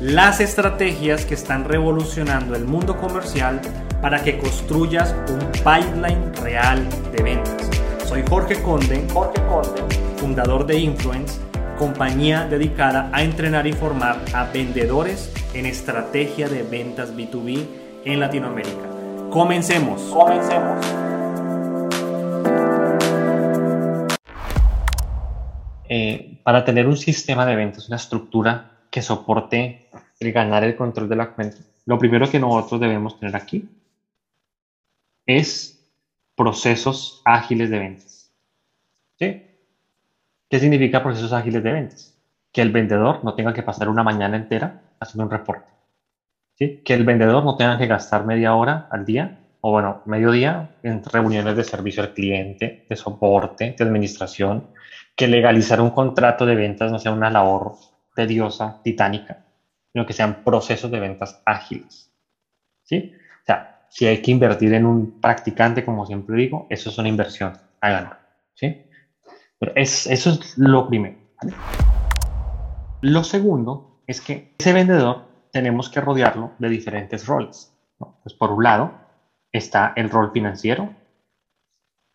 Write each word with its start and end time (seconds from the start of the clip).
las 0.00 0.40
estrategias 0.40 1.24
que 1.24 1.32
están 1.32 1.64
revolucionando 1.64 2.54
el 2.54 2.66
mundo 2.66 2.98
comercial 2.98 3.62
para 4.02 4.22
que 4.22 4.38
construyas 4.38 5.14
un 5.30 5.38
pipeline 5.52 6.34
real 6.42 6.86
de 7.12 7.22
ventas. 7.22 7.70
Soy 8.04 8.22
Jorge 8.28 8.60
Conde, 8.62 9.06
Jorge 9.10 9.40
Conde, 9.48 9.82
fundador 10.18 10.66
de 10.66 10.78
Influence, 10.78 11.40
compañía 11.78 12.46
dedicada 12.46 13.08
a 13.12 13.22
entrenar 13.22 13.66
y 13.66 13.72
formar 13.72 14.20
a 14.34 14.44
vendedores 14.44 15.32
en 15.54 15.64
estrategia 15.64 16.46
de 16.48 16.62
ventas 16.62 17.16
B2B 17.16 17.66
en 18.04 18.20
Latinoamérica. 18.20 18.90
Comencemos. 19.30 20.02
Comencemos. 20.02 20.86
Eh, 25.88 26.38
para 26.42 26.64
tener 26.66 26.86
un 26.86 26.98
sistema 26.98 27.46
de 27.46 27.56
ventas, 27.56 27.88
una 27.88 27.96
estructura 27.96 28.72
que 28.90 29.02
soporte 29.02 29.85
el 30.18 30.32
ganar 30.32 30.64
el 30.64 30.76
control 30.76 31.08
de 31.08 31.16
la 31.16 31.30
cuenta, 31.30 31.58
lo 31.84 31.98
primero 31.98 32.28
que 32.30 32.40
nosotros 32.40 32.80
debemos 32.80 33.18
tener 33.18 33.36
aquí 33.36 33.68
es 35.26 35.76
procesos 36.34 37.22
ágiles 37.24 37.70
de 37.70 37.78
ventas. 37.78 38.32
¿Sí? 39.18 39.42
¿Qué 40.48 40.58
significa 40.60 41.02
procesos 41.02 41.32
ágiles 41.32 41.62
de 41.62 41.72
ventas? 41.72 42.18
Que 42.52 42.62
el 42.62 42.70
vendedor 42.70 43.24
no 43.24 43.34
tenga 43.34 43.52
que 43.52 43.62
pasar 43.62 43.88
una 43.88 44.02
mañana 44.02 44.36
entera 44.36 44.82
haciendo 45.00 45.24
un 45.24 45.30
reporte. 45.30 45.70
Que 46.56 46.94
el 46.94 47.04
vendedor 47.04 47.44
no 47.44 47.56
tenga 47.56 47.76
que 47.76 47.86
gastar 47.86 48.24
media 48.24 48.54
hora 48.54 48.88
al 48.90 49.04
día, 49.04 49.40
o 49.60 49.72
bueno, 49.72 50.02
medio 50.06 50.30
día 50.30 50.70
en 50.82 51.02
reuniones 51.04 51.56
de 51.56 51.64
servicio 51.64 52.02
al 52.02 52.14
cliente, 52.14 52.86
de 52.88 52.96
soporte, 52.96 53.74
de 53.76 53.84
administración. 53.84 54.68
Que 55.14 55.28
legalizar 55.28 55.80
un 55.80 55.90
contrato 55.90 56.46
de 56.46 56.54
ventas 56.54 56.92
no 56.92 56.98
sea 56.98 57.12
una 57.12 57.30
labor 57.30 57.74
tediosa, 58.14 58.80
titánica, 58.82 59.45
sino 59.96 60.04
que 60.04 60.12
sean 60.12 60.44
procesos 60.44 60.90
de 60.90 61.00
ventas 61.00 61.40
ágiles. 61.46 62.12
¿Sí? 62.82 63.14
O 63.14 63.44
sea, 63.46 63.86
si 63.88 64.04
hay 64.04 64.20
que 64.20 64.30
invertir 64.30 64.74
en 64.74 64.84
un 64.84 65.22
practicante, 65.22 65.86
como 65.86 66.04
siempre 66.04 66.36
digo, 66.36 66.66
eso 66.68 66.90
es 66.90 66.98
una 66.98 67.08
inversión, 67.08 67.54
háganlo. 67.80 68.14
¿Sí? 68.52 68.76
Pero 69.58 69.72
es, 69.74 70.06
eso 70.06 70.32
es 70.32 70.58
lo 70.58 70.86
primero. 70.86 71.16
Lo 73.00 73.24
segundo 73.24 74.02
es 74.06 74.20
que 74.20 74.52
ese 74.58 74.74
vendedor 74.74 75.28
tenemos 75.50 75.88
que 75.88 76.02
rodearlo 76.02 76.52
de 76.58 76.68
diferentes 76.68 77.26
roles. 77.26 77.72
Pues 78.22 78.34
por 78.34 78.52
un 78.52 78.64
lado 78.64 78.92
está 79.50 79.94
el 79.96 80.10
rol 80.10 80.30
financiero, 80.30 80.90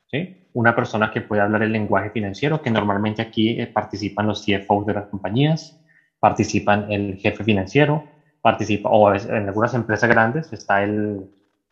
¿sí? 0.05 0.49
una 0.53 0.75
persona 0.75 1.09
que 1.09 1.21
puede 1.21 1.41
hablar 1.41 1.63
el 1.63 1.71
lenguaje 1.71 2.11
financiero, 2.11 2.61
que 2.61 2.69
normalmente 2.69 3.23
aquí 3.23 3.59
eh, 3.59 3.65
participan 3.65 4.27
los 4.27 4.45
CFOs 4.45 4.85
de 4.85 4.93
las 4.93 5.07
compañías, 5.07 5.80
participan 6.21 6.89
el 6.91 7.17
jefe 7.17 7.43
financiero, 7.43 8.03
participa, 8.41 8.89
o 8.89 9.13
en 9.13 9.47
algunas 9.47 9.73
empresas 9.73 10.07
grandes 10.07 10.53
está 10.53 10.83
el, 10.83 11.27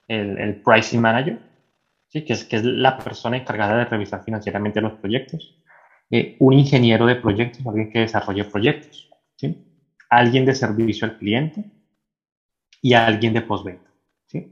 el, 0.08 0.62
pricing 0.64 1.00
manager, 1.00 1.40
¿sí? 2.08 2.26
que, 2.26 2.34
es, 2.34 2.44
que 2.46 2.56
es 2.56 2.64
la 2.64 2.98
persona 2.98 3.38
encargada 3.38 3.78
de 3.78 3.86
revisar 3.86 4.24
financieramente 4.24 4.82
los 4.82 4.94
proyectos, 4.94 5.56
eh, 6.10 6.36
un 6.40 6.54
ingeniero 6.54 7.06
de 7.06 7.16
proyectos, 7.16 7.66
alguien 7.66 7.92
que 7.92 8.00
desarrolle 8.00 8.44
proyectos, 8.44 9.12
¿sí? 9.36 9.64
alguien 10.10 10.46
de 10.46 10.56
servicio 10.56 11.06
al 11.06 11.20
cliente 11.20 11.64
y 12.82 12.96
alguien 12.96 13.34
de 13.34 13.44
postventa. 13.44 13.92
¿sí? 14.26 14.52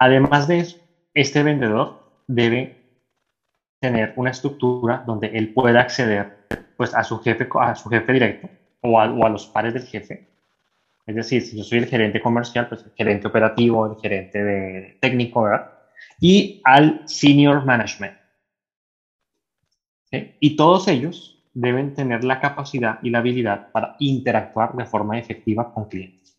Además 0.00 0.48
de 0.48 0.58
eso, 0.58 0.78
este 1.14 1.44
vendedor 1.44 2.02
debe 2.26 2.82
tener 3.78 4.12
una 4.16 4.30
estructura 4.30 5.04
donde 5.06 5.28
él 5.28 5.52
pueda 5.52 5.80
acceder 5.80 6.48
pues, 6.76 6.92
a, 6.94 7.04
su 7.04 7.20
jefe, 7.20 7.48
a 7.60 7.76
su 7.76 7.88
jefe 7.88 8.12
directo, 8.12 8.48
o 8.86 9.00
a, 9.00 9.28
los 9.28 9.46
pares 9.46 9.74
del 9.74 9.84
jefe. 9.84 10.28
Es 11.06 11.14
decir, 11.14 11.42
si 11.42 11.56
yo 11.56 11.64
soy 11.64 11.78
el 11.78 11.86
gerente 11.86 12.20
comercial, 12.20 12.68
pues 12.68 12.84
el 12.84 12.92
gerente 12.92 13.28
operativo, 13.28 13.86
el 13.86 13.96
gerente 14.00 14.42
de 14.42 14.98
técnico, 15.00 15.42
¿verdad? 15.42 15.70
Y 16.20 16.60
al 16.64 17.02
senior 17.06 17.64
management. 17.64 18.16
Y 20.40 20.56
todos 20.56 20.88
ellos 20.88 21.42
deben 21.52 21.94
tener 21.94 22.24
la 22.24 22.40
capacidad 22.40 22.98
y 23.02 23.10
la 23.10 23.18
habilidad 23.18 23.70
para 23.72 23.96
interactuar 23.98 24.74
de 24.74 24.86
forma 24.86 25.18
efectiva 25.18 25.72
con 25.72 25.86
clientes. 25.86 26.38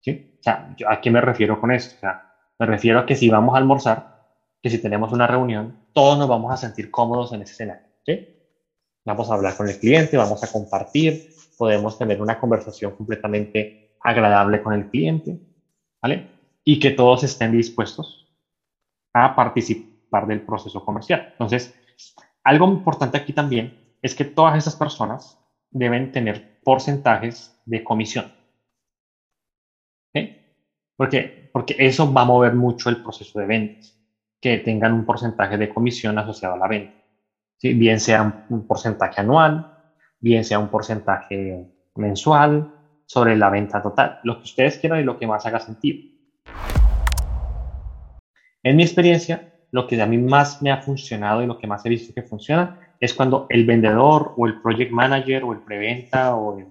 ¿Sí? 0.00 0.36
O 0.38 0.42
sea, 0.42 0.74
¿a 0.88 1.00
qué 1.00 1.10
me 1.10 1.20
refiero 1.20 1.60
con 1.60 1.70
esto? 1.70 1.96
O 1.96 2.00
sea, 2.00 2.34
me 2.58 2.66
refiero 2.66 2.98
a 2.98 3.06
que 3.06 3.16
si 3.16 3.28
vamos 3.28 3.54
a 3.54 3.58
almorzar, 3.58 4.26
que 4.60 4.70
si 4.70 4.80
tenemos 4.80 5.12
una 5.12 5.26
reunión, 5.26 5.86
todos 5.92 6.18
nos 6.18 6.28
vamos 6.28 6.52
a 6.52 6.56
sentir 6.56 6.90
cómodos 6.90 7.32
en 7.32 7.42
ese 7.42 7.52
escenario. 7.52 7.86
¿sí? 8.04 8.26
Vamos 9.04 9.30
a 9.30 9.34
hablar 9.34 9.56
con 9.56 9.68
el 9.68 9.78
cliente, 9.78 10.16
vamos 10.16 10.42
a 10.44 10.50
compartir, 10.50 11.30
podemos 11.58 11.98
tener 11.98 12.22
una 12.22 12.38
conversación 12.38 12.94
completamente 12.96 13.96
agradable 14.00 14.62
con 14.62 14.74
el 14.74 14.88
cliente, 14.88 15.38
¿vale? 16.00 16.28
Y 16.64 16.78
que 16.78 16.92
todos 16.92 17.24
estén 17.24 17.52
dispuestos 17.52 18.32
a 19.12 19.34
participar 19.34 20.26
del 20.26 20.42
proceso 20.42 20.84
comercial. 20.84 21.28
Entonces, 21.32 21.74
algo 22.44 22.68
importante 22.68 23.16
aquí 23.16 23.32
también 23.32 23.96
es 24.00 24.14
que 24.14 24.24
todas 24.24 24.56
esas 24.56 24.76
personas 24.76 25.38
deben 25.70 26.12
tener 26.12 26.60
porcentajes 26.62 27.60
de 27.64 27.82
comisión. 27.82 28.32
¿Sí? 30.14 30.36
Porque, 30.96 31.50
porque 31.52 31.76
eso 31.78 32.12
va 32.12 32.22
a 32.22 32.26
mover 32.26 32.54
mucho 32.54 32.88
el 32.88 33.02
proceso 33.02 33.38
de 33.38 33.46
ventas, 33.46 33.98
que 34.40 34.58
tengan 34.58 34.92
un 34.92 35.04
porcentaje 35.04 35.56
de 35.56 35.68
comisión 35.68 36.18
asociado 36.18 36.54
a 36.54 36.58
la 36.58 36.68
venta. 36.68 37.01
Bien 37.62 38.00
sea 38.00 38.44
un 38.48 38.66
porcentaje 38.66 39.20
anual, 39.20 39.78
bien 40.18 40.44
sea 40.44 40.58
un 40.58 40.68
porcentaje 40.68 41.66
mensual 41.94 42.74
sobre 43.06 43.36
la 43.36 43.50
venta 43.50 43.80
total, 43.80 44.18
lo 44.24 44.38
que 44.38 44.44
ustedes 44.44 44.78
quieran 44.78 45.00
y 45.00 45.04
lo 45.04 45.18
que 45.18 45.26
más 45.26 45.46
haga 45.46 45.60
sentido. 45.60 46.10
En 48.64 48.76
mi 48.76 48.82
experiencia, 48.82 49.52
lo 49.70 49.86
que 49.86 50.00
a 50.00 50.06
mí 50.06 50.18
más 50.18 50.62
me 50.62 50.72
ha 50.72 50.82
funcionado 50.82 51.42
y 51.42 51.46
lo 51.46 51.58
que 51.58 51.66
más 51.66 51.84
he 51.86 51.88
visto 51.88 52.14
que 52.14 52.22
funciona 52.22 52.78
es 53.00 53.14
cuando 53.14 53.46
el 53.48 53.64
vendedor 53.64 54.34
o 54.36 54.46
el 54.46 54.60
project 54.60 54.90
manager 54.90 55.44
o 55.44 55.52
el 55.52 55.60
preventa 55.60 56.34
o 56.34 56.58
el, 56.58 56.66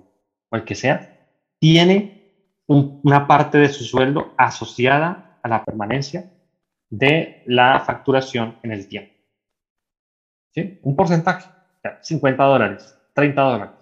o 0.50 0.64
que 0.64 0.76
sea 0.76 1.18
tiene 1.60 2.22
una 2.68 3.28
parte 3.28 3.58
de 3.58 3.70
su 3.70 3.84
sueldo 3.84 4.34
asociada 4.38 5.40
a 5.44 5.48
la 5.48 5.64
permanencia 5.64 6.32
de 6.90 7.44
la 7.46 7.80
facturación 7.82 8.56
en 8.64 8.72
el 8.72 8.88
tiempo. 8.88 9.21
Un 10.56 10.96
porcentaje, 10.96 11.50
50 12.02 12.44
dólares, 12.44 12.98
30 13.14 13.42
dólares 13.42 13.76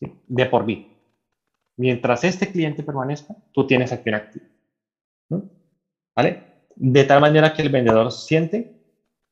de 0.00 0.46
por 0.46 0.64
vida. 0.64 0.86
Mientras 1.76 2.24
este 2.24 2.50
cliente 2.50 2.82
permanezca, 2.82 3.34
tú 3.52 3.66
tienes 3.66 3.92
acción 3.92 4.14
activa. 4.14 4.46
¿Vale? 6.14 6.42
De 6.74 7.04
tal 7.04 7.20
manera 7.20 7.52
que 7.52 7.62
el 7.62 7.68
vendedor 7.68 8.10
siente, 8.12 8.72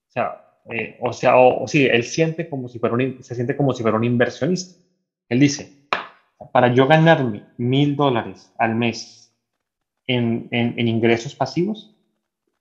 o 0.09 0.11
sea, 0.11 0.45
eh, 0.71 0.99
o, 1.01 1.13
sea 1.13 1.37
o, 1.37 1.67
sí, 1.69 1.87
él 1.87 2.05
siente 2.05 2.49
como 2.49 2.69
si 2.69 2.79
fuera 2.79 2.95
un, 2.95 3.23
se 3.23 3.35
siente 3.35 3.57
como 3.57 3.73
si 3.73 3.83
fuera 3.83 3.97
un 3.97 4.05
inversionista. 4.05 4.79
Él 5.29 5.41
dice, 5.41 5.89
para 6.53 6.73
yo 6.73 6.87
ganarme 6.87 7.45
mil 7.57 7.97
dólares 7.97 8.53
al 8.59 8.75
mes 8.75 9.35
en, 10.07 10.49
en, 10.51 10.89
ingresos 10.89 11.35
pasivos, 11.35 11.94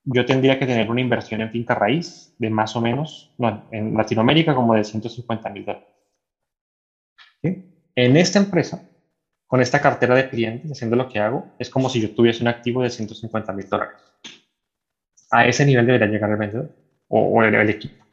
yo 0.06 0.26
tendría 0.26 0.60
que 0.60 0.66
tener 0.66 0.90
una 0.90 1.02
inversión 1.02 1.42
en 1.42 1.50
finca 1.50 1.76
raíz 1.76 2.34
de 2.38 2.50
más 2.50 2.76
o 2.76 2.82
menos, 2.82 3.32
no, 3.38 3.68
en 3.72 3.96
Latinoamérica 3.96 4.54
como 4.54 4.74
de 4.74 4.84
150 4.84 5.50
mil 5.50 5.66
dólares. 5.66 5.88
En 7.96 8.18
esta 8.18 8.40
empresa, 8.40 8.82
con 9.46 9.62
esta 9.62 9.80
cartera 9.80 10.16
de 10.16 10.28
clientes, 10.28 10.72
haciendo 10.72 10.96
lo 10.96 11.08
que 11.08 11.20
hago, 11.20 11.46
es 11.60 11.70
como 11.70 11.90
si 11.90 12.02
yo 12.02 12.14
tuviese 12.14 12.42
un 12.42 12.48
activo 12.48 12.82
de 12.82 12.90
150 12.90 13.54
mil 13.54 13.70
dólares. 13.70 13.96
A 15.30 15.46
ese 15.46 15.66
nivel 15.66 15.86
debería 15.86 16.08
llegar 16.08 16.32
el 16.32 16.38
vendedor 16.38 16.70
o, 17.08 17.44
el, 17.44 17.70
equipo. 17.70 18.04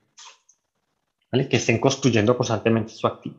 Que 1.30 1.56
estén 1.56 1.78
construyendo 1.78 2.36
constantemente 2.36 2.92
su 2.92 3.06
activo. 3.06 3.36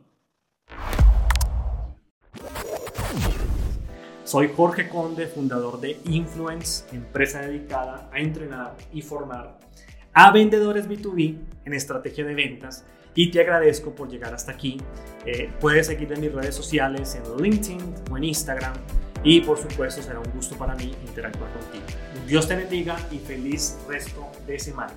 Soy 4.32 4.50
Jorge 4.56 4.88
Conde, 4.88 5.26
fundador 5.26 5.78
de 5.78 6.00
Influence, 6.06 6.86
empresa 6.96 7.42
dedicada 7.42 8.08
a 8.10 8.18
entrenar 8.18 8.74
y 8.90 9.02
formar 9.02 9.58
a 10.14 10.30
vendedores 10.30 10.88
B2B 10.88 11.36
en 11.66 11.74
estrategia 11.74 12.24
de 12.24 12.34
ventas 12.34 12.82
y 13.14 13.30
te 13.30 13.42
agradezco 13.42 13.94
por 13.94 14.08
llegar 14.08 14.32
hasta 14.32 14.52
aquí. 14.52 14.78
Eh, 15.26 15.50
puedes 15.60 15.88
seguirme 15.88 16.14
en 16.14 16.20
mis 16.22 16.32
redes 16.32 16.54
sociales, 16.54 17.14
en 17.14 17.42
LinkedIn 17.42 17.94
o 18.10 18.16
en 18.16 18.24
Instagram. 18.24 18.72
y 19.22 19.42
por 19.42 19.58
supuesto 19.58 20.02
será 20.02 20.18
un 20.18 20.32
gusto 20.34 20.56
para 20.56 20.74
mí 20.76 20.94
interactuar 21.06 21.52
contigo. 21.52 21.84
Dios 22.26 22.48
te 22.48 22.56
bendiga 22.56 22.96
y 23.10 23.18
feliz 23.18 23.76
resto 23.86 24.30
de 24.46 24.58
semana. 24.58 24.94